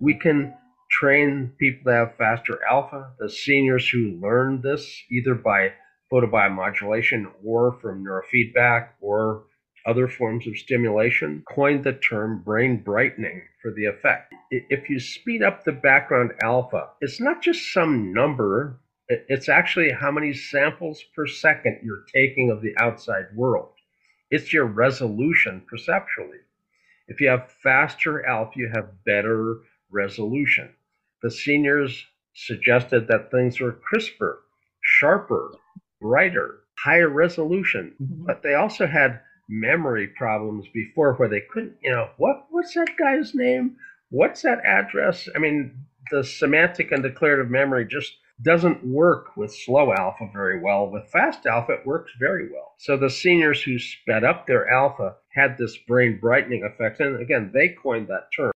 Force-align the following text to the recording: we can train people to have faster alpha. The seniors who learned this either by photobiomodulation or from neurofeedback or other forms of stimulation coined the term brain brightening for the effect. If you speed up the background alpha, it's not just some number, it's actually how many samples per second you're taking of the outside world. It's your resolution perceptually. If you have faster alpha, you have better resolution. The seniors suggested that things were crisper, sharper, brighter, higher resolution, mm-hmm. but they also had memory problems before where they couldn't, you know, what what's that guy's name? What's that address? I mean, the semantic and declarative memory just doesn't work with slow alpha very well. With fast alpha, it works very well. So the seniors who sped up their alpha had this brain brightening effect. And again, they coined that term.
we 0.00 0.14
can 0.14 0.54
train 0.90 1.52
people 1.58 1.84
to 1.84 1.96
have 1.96 2.16
faster 2.16 2.58
alpha. 2.68 3.12
The 3.18 3.28
seniors 3.28 3.88
who 3.88 4.18
learned 4.22 4.62
this 4.62 5.02
either 5.10 5.34
by 5.34 5.72
photobiomodulation 6.12 7.26
or 7.44 7.78
from 7.80 8.04
neurofeedback 8.04 8.88
or 9.00 9.44
other 9.86 10.08
forms 10.08 10.46
of 10.46 10.56
stimulation 10.56 11.42
coined 11.48 11.84
the 11.84 11.92
term 11.92 12.42
brain 12.42 12.82
brightening 12.82 13.42
for 13.62 13.72
the 13.72 13.86
effect. 13.86 14.34
If 14.50 14.90
you 14.90 15.00
speed 15.00 15.42
up 15.42 15.64
the 15.64 15.72
background 15.72 16.32
alpha, 16.42 16.88
it's 17.00 17.20
not 17.20 17.42
just 17.42 17.72
some 17.72 18.12
number, 18.12 18.80
it's 19.08 19.48
actually 19.48 19.90
how 19.92 20.10
many 20.10 20.32
samples 20.32 21.02
per 21.14 21.26
second 21.26 21.80
you're 21.82 22.04
taking 22.14 22.50
of 22.50 22.60
the 22.60 22.74
outside 22.78 23.26
world. 23.34 23.72
It's 24.30 24.52
your 24.52 24.66
resolution 24.66 25.62
perceptually. 25.66 26.38
If 27.06 27.20
you 27.20 27.28
have 27.28 27.50
faster 27.62 28.26
alpha, 28.26 28.52
you 28.56 28.70
have 28.74 29.04
better 29.04 29.60
resolution. 29.90 30.74
The 31.22 31.30
seniors 31.30 32.04
suggested 32.34 33.08
that 33.08 33.30
things 33.30 33.60
were 33.60 33.72
crisper, 33.72 34.40
sharper, 34.82 35.52
brighter, 36.00 36.60
higher 36.78 37.08
resolution, 37.08 37.94
mm-hmm. 38.00 38.24
but 38.26 38.42
they 38.42 38.54
also 38.54 38.86
had 38.86 39.20
memory 39.48 40.08
problems 40.08 40.66
before 40.72 41.14
where 41.14 41.28
they 41.28 41.42
couldn't, 41.52 41.76
you 41.82 41.90
know, 41.90 42.08
what 42.18 42.46
what's 42.50 42.74
that 42.74 42.96
guy's 42.98 43.34
name? 43.34 43.76
What's 44.10 44.42
that 44.42 44.64
address? 44.64 45.28
I 45.34 45.38
mean, 45.38 45.84
the 46.10 46.22
semantic 46.22 46.92
and 46.92 47.02
declarative 47.02 47.50
memory 47.50 47.86
just 47.86 48.12
doesn't 48.42 48.86
work 48.86 49.36
with 49.36 49.52
slow 49.52 49.92
alpha 49.92 50.28
very 50.32 50.60
well. 50.60 50.88
With 50.88 51.10
fast 51.10 51.44
alpha, 51.46 51.72
it 51.72 51.86
works 51.86 52.12
very 52.20 52.50
well. 52.50 52.74
So 52.78 52.96
the 52.96 53.10
seniors 53.10 53.62
who 53.62 53.78
sped 53.78 54.22
up 54.22 54.46
their 54.46 54.70
alpha 54.70 55.16
had 55.34 55.58
this 55.58 55.76
brain 55.76 56.18
brightening 56.20 56.62
effect. 56.62 57.00
And 57.00 57.20
again, 57.20 57.50
they 57.52 57.70
coined 57.82 58.08
that 58.08 58.28
term. 58.34 58.52